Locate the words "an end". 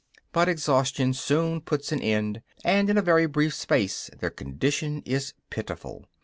1.91-2.41